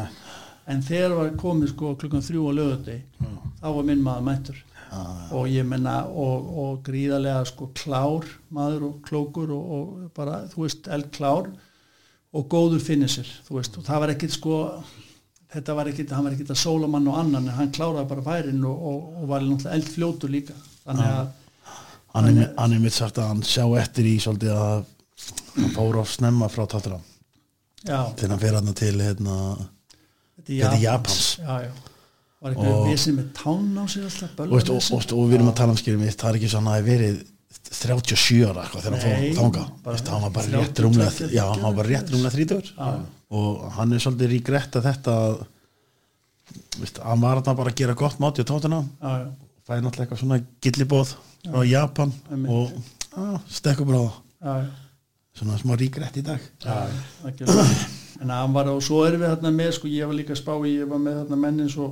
[0.71, 3.03] en þegar var komið sko klukkan þrjú á lögutegi
[3.59, 4.63] þá var minn maður mættur
[5.35, 10.65] og ég menna og, og gríðarlega sko klár maður og klókur og, og bara þú
[10.65, 11.49] veist eldklár
[12.35, 13.79] og góður finnisir þú veist.
[13.79, 14.59] Og það var ekkit sko
[15.55, 18.25] þetta var ekkit, hann var ekkit að sóla mann og annan en hann kláraði bara
[18.25, 20.57] færin og, og, var náttúrulega eldfljótur líka.
[20.85, 21.33] Þannig að
[22.15, 24.85] hann er, er mitt sagt að hann sjá eftir í svolítið að
[25.55, 26.65] hann fór of snemma frá
[27.85, 29.35] já, þegar hann fer hann til hérna,
[30.41, 30.81] þetta er Japans.
[30.83, 31.27] Japans.
[31.39, 31.94] Já, já
[32.45, 35.49] var eitthvað vesinn með tán á sig alltaf og, veist, og, og, og við erum
[35.51, 37.23] að tala um skilum það er ekki svo hann hafi verið
[37.65, 41.65] 37 ára þegar hann fór Veist, hann var bara 32, rétt rúmlega já, 33, hann
[41.65, 42.73] var bara rétt rúmlega 30
[43.35, 45.35] og hann er svolítið ríkrett að þetta að
[46.83, 49.19] veist, hann var þarna bara að gera gott máti á já,
[49.65, 52.13] fæði náttúrulega eitthvað svona gillibóð frá Japan
[52.45, 52.75] og
[53.17, 54.61] á, stekkubráða
[55.35, 56.43] svona smá ríkrett í dag.
[58.23, 60.53] En hann var og svo erum við þarna með sko ég var líka að spá
[60.69, 61.89] ég var með þarna mennin svo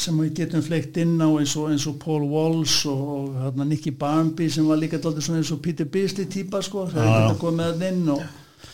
[0.00, 3.68] sem við getum fleikt inn á eins og, eins og Paul Walsh og, og þarna
[3.68, 7.12] Nicky Barmby sem var líka dálítið svona eins og Peter Beasley típa sko, það er
[7.12, 8.24] ekki að koma með þarna inn og,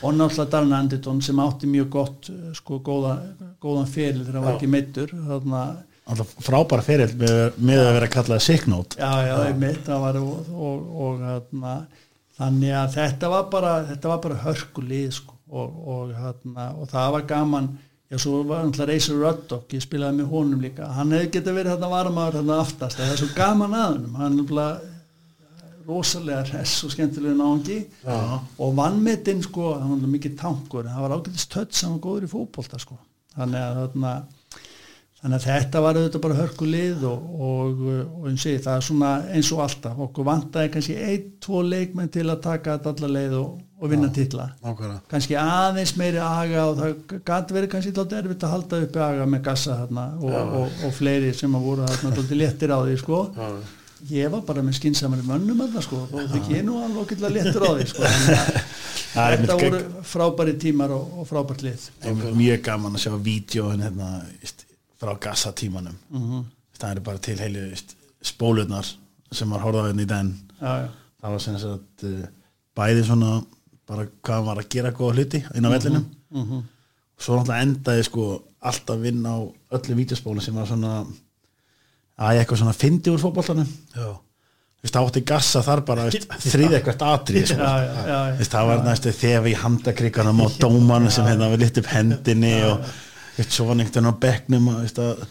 [0.00, 3.18] og náttúrulega Darren Anderton sem átti mjög gott eh, sko góða,
[3.60, 5.64] góðan feril þegar hann var ekki meittur þarna
[6.10, 8.98] alltaf frábæra ferill með, með að vera kallað sick note.
[8.98, 11.74] Já, já, það var og, og, og hérna,
[12.40, 17.14] þannig að þetta var bara þetta var bara hörkulið sko, og, og, hérna, og það
[17.16, 17.70] var gaman
[18.10, 21.74] já, svo var hann Reysur Ruddock ég spilaði með honum líka, hann hefði getið verið
[21.76, 24.16] þarna varmaður þarna aftast, það er svo gaman að honum.
[24.20, 24.70] Hann er bara
[25.90, 27.78] rosalega hress og skemmtilega náðungi
[28.60, 32.26] og vannmetinn sko, hann var mikið tankur, en það var ágætist tötts hann var góður
[32.26, 32.98] í fótbolta sko.
[33.36, 34.12] Þannig að þarna
[35.20, 39.08] Þannig að þetta var auðvitað bara hörkulið og, og, og og ég, það er svona
[39.34, 43.34] eins og alltaf, okkur vantaði kannski ein, tvo leikmenn til að taka þetta allar leið
[43.36, 45.02] og, og vinna nákvæmlega.
[45.10, 46.94] Kannski aðeins meiri aga og það
[47.28, 50.96] gæti verið kannski þátt erfitt að halda uppi aga með gassa þarna og, og, og
[50.96, 53.20] fleiri sem að voru þarna þátti léttir á því sko.
[54.08, 57.68] Ég var bara með skinsamari mönnum þarna sko og það ég nú alveg okkur léttir
[57.68, 58.08] á því sko.
[59.10, 61.86] Þetta voru frábæri tímar og, frábært lið.
[62.38, 64.64] Mjög gaman að sjá vídjóin hérna, veist,
[65.00, 66.44] frá gassatímanum Mhm.
[66.80, 68.86] það er bara til heilu veist, spólurnar
[69.32, 70.88] sem var horfðað hérna í den Já, já,
[71.22, 72.26] það var sem sagt uh,
[72.76, 73.32] bæði svona
[73.88, 76.04] bara hvað var að gera góða hluti inn á vellinum.
[76.30, 76.62] mhm.
[77.20, 78.26] svo náttúrulega endaði sko
[78.62, 79.36] alltaf vinn á
[79.76, 81.04] öllu vídeospólum sem var svona
[82.20, 83.68] að eitthvað svona fyndi úr fótboltanum.
[83.96, 84.08] Já,
[84.84, 88.48] það átti gassa þar bara þrýði eitthvað atrið já, já, já, já.
[88.52, 92.84] Það var næstu þegar við handakrikanum og dóman sem hérna við litt upp hendinni og
[93.36, 95.24] vist, svo var einhvern veginn á bekknum að,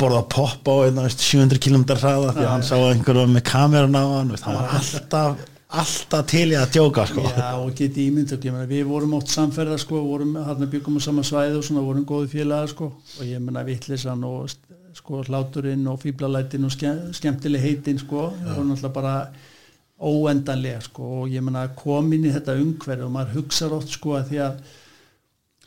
[0.00, 3.32] borða popp á hérna, vist, 700 km hraða því að hann sá að einhver var
[3.34, 5.44] með kameran á hann hann var alltaf,
[5.82, 7.26] alltaf til í að djóka sko.
[7.28, 8.34] Já, og geti ímynd
[8.70, 12.32] við vorum oft samferða sko, vorum hérna byggum á sama svæði og svona vorum góði
[12.34, 12.90] félaga sko.
[13.18, 14.50] Og ég meina vittlisann og
[14.96, 19.14] sko hláturinn og fýblalætin og ske, skemmtileg heitin sko, það voru náttúrulega bara
[20.00, 21.08] óendanlega sko.
[21.22, 24.42] Og ég meina kom inn í þetta umhverju og maður hugsar oft sko að því
[24.48, 24.62] að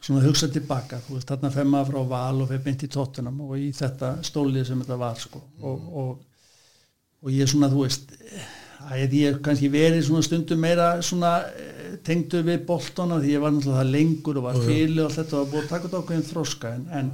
[0.04, 3.40] svona hugsa tilbaka, þú veist þarna fer maður frá val og fer beint í tóttunum
[3.46, 6.50] og í þetta stólið sem þetta var sko og, og,
[7.24, 8.12] og ég svona þú veist
[8.92, 13.54] er ég kannski verið svona stundum meira svona eh, tengdur við boltana því ég var
[13.56, 16.28] náttúrulega það lengur og var fíli og allt þetta og búið að taka þetta ákveðin
[16.32, 17.14] þroska en, en,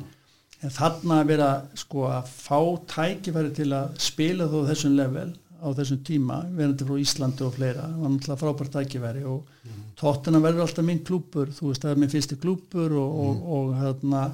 [0.63, 1.51] en þarna að vera
[1.83, 2.59] sko að fá
[2.95, 7.85] tækifæri til að spila þó þessum level á þessum tíma, verandi frá Íslandi og fleira,
[7.99, 9.81] var náttúrulega frábært tækifæri og mm.
[9.99, 13.77] Tóttina verður alltaf minn klúpur, þú veist það er minn fyrsti klúpur og, og, og
[13.81, 14.25] hérna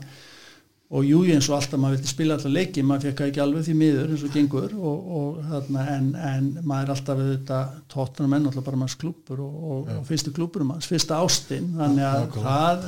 [0.95, 3.73] og jú eins og alltaf maður vilti spila alltaf leiki maður fekk ekki alveg því
[3.80, 8.36] miður eins og gengur og, og þarna en, en maður er alltaf við þetta tóttunum
[8.36, 12.21] menn alltaf bara maður klúpur og, og, og fyrstu klúpurum maður, fyrsta ástinn þannig að
[12.21, 12.86] ja, það,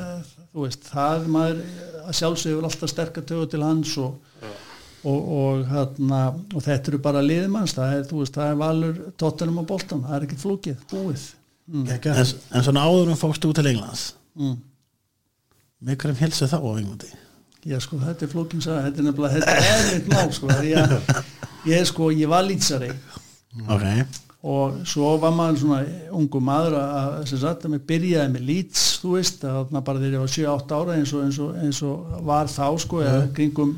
[0.51, 1.63] þú veist, það maður
[2.03, 4.21] að sjálfsögur alltaf sterkar tögu til hans og
[5.71, 6.21] þarna
[6.53, 10.05] og þetta eru bara liðmanns, það er þú veist, það er valur tóttunum og boltan,
[10.05, 11.27] það er ekkert flúkið, búið
[11.67, 11.85] mm.
[11.87, 12.25] en,
[12.55, 14.57] en svona áður um fókstu út til Englands mm.
[15.93, 17.11] hverjum helsu þá á Englandi?
[17.67, 20.95] Já sko þetta er flókins að þetta er nefnilega þetta er erfitt mál sko ég,
[21.73, 22.91] ég sko ég var lýtsari
[23.67, 24.05] okay.
[24.47, 25.81] og svo var maður svona
[26.15, 30.23] ungu maður að þess að það byrjaði með lýts þú veist að bara þegar ég
[30.23, 33.77] var 7-8 ára eins og, eins, og, eins og var þá sko eða kringum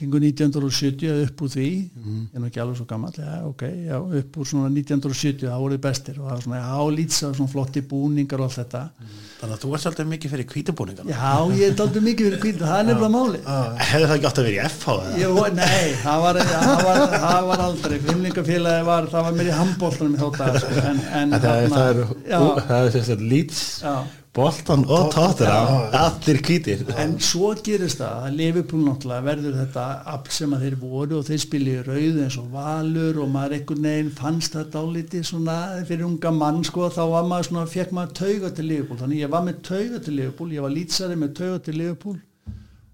[0.00, 1.70] kringu 1970 upp úr því.
[2.00, 2.20] Mm.
[2.34, 6.20] er ekki alveg svo gammal ja, okay, já, upp úr svona 1970 það voruð bestir
[6.20, 8.86] og það var svona álýtsa svona flotti búningar og allt þetta.
[9.00, 9.18] Mm.
[9.40, 12.70] Þannig að þú ert svolítið mikið fyrir kvítubúningar Já, ég er svolítið mikið fyrir kvítubúningar
[12.70, 13.38] það er nefnilega máli
[13.90, 14.96] Hefur það ekki að vera í FH?
[15.20, 17.96] Jú, nei, það var, það var, það var aldrei.
[18.04, 22.92] Fimlingafélagi var, það var mér í handbóltanum í þótt að sko, en, en, Það er
[22.98, 23.62] þess að lýts
[24.30, 30.30] Bolton og Tottenham allir kvítir en svo gerist það að Liverpool náttúrulega verður þetta afl
[30.36, 33.88] sem að þeir voru og þeir spilja í rauð eins og valur og maður einhvern
[33.88, 38.14] veginn fannst þetta áliti svona fyrir unga mann sko þá var maður svona, fekk maður
[38.20, 39.00] tauga til Liverpool.
[39.02, 42.20] Þannig ég var með tauga til Liverpool ég var lýtsari með tauga til Liverpool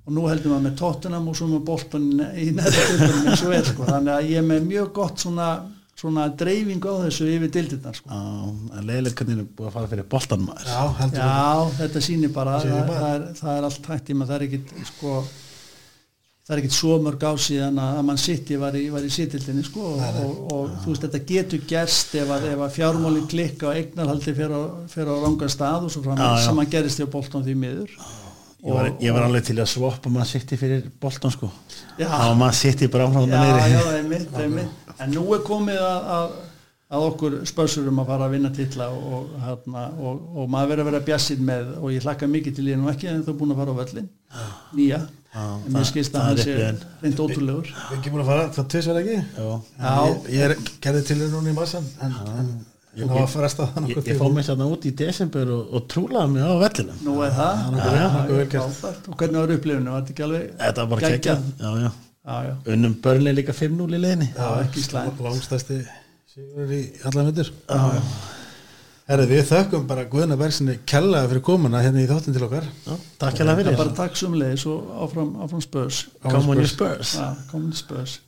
[0.07, 3.85] og nú heldur maður með Tottenham og svo með Bolton í nættu sko.
[3.85, 5.51] þannig að ég er með mjög gott svona
[5.97, 8.21] svona dreifing á þessu yfir dildirnar sko.
[8.85, 13.11] leðilegt hvernig er búið að fara fyrir boltanmaður já, já þetta sýnir bara það, það,
[13.15, 15.15] er, það er allt hægt í maður það er ekkit sko,
[16.45, 20.21] það er ekkit svo mörg ásíðan að mann sitt var í, í sittildinni sko, og,
[20.27, 25.09] og, og þú veist þetta getur gerst ef að, að fjármálinn klikka og eignarhaldi fyrir
[25.09, 27.99] á ranga stað og svo fram já, sem að gerist því að boltan því miður
[28.67, 31.49] Ég var, ég var alveg til að svoppa maður sitti fyrir boltan sko.
[32.19, 32.35] Og
[33.05, 33.39] áfram já,
[33.71, 34.85] já, einmitt, einmitt.
[34.99, 36.35] en nú er komið að, að,
[36.97, 40.91] að okkur spörsurum að fara að vinna tilla og, og, og, og maður verður að
[40.91, 43.55] vera bjassið með og ég hlakka mikið til ég nú ekki en þú er búin
[43.55, 44.09] að fara á völlin
[44.77, 45.01] nýja,
[45.37, 46.55] en mér skilst að hann sé
[47.05, 47.71] reynd ótrúlegur.
[47.71, 49.19] Við erum ekki búin að fara, það tvisar ekki?
[50.11, 52.19] Ég, ég er gerðið til þér núna í massan en,
[52.97, 53.11] Ég,
[53.91, 57.17] ég, ég fóð mér sérna út í desember og, og trúlaði mig á vellinu Nú
[57.27, 57.91] er það, það,
[58.55, 61.93] það, það og hvernig var upplifinu, var þetta ekki alveg Þetta var bara geggjað?
[62.73, 65.79] Unnum börnlega líka 5-0 í leðinni Já, ekki slæm Langstæsti
[66.33, 67.53] sigur í alla myndir
[69.07, 72.67] Herri, við þökkum bara Guðna Bergsinni kellaði fyrir komuna hérna í þáttin til okkar.
[72.89, 73.79] Já, Takk kella fyrir.
[73.79, 77.15] Bara takk sumleis og áfram, áfram spörs Come on your spörs
[77.53, 78.19] Come on your spörs